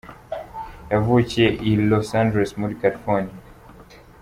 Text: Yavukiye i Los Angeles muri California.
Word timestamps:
Yavukiye 0.91 1.47
i 1.69 1.71
Los 1.89 2.07
Angeles 2.21 2.51
muri 2.61 2.73
California. 2.81 3.35